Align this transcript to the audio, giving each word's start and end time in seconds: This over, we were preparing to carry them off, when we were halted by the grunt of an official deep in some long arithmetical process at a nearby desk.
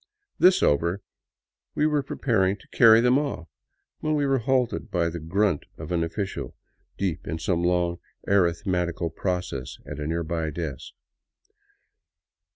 This 0.39 0.63
over, 0.63 1.03
we 1.75 1.85
were 1.85 2.01
preparing 2.01 2.57
to 2.57 2.67
carry 2.69 3.01
them 3.01 3.19
off, 3.19 3.47
when 3.99 4.15
we 4.15 4.25
were 4.25 4.39
halted 4.39 4.89
by 4.89 5.09
the 5.09 5.19
grunt 5.19 5.67
of 5.77 5.91
an 5.91 6.03
official 6.03 6.55
deep 6.97 7.27
in 7.27 7.37
some 7.37 7.61
long 7.63 7.99
arithmetical 8.27 9.11
process 9.11 9.77
at 9.85 9.99
a 9.99 10.07
nearby 10.07 10.49
desk. 10.49 10.93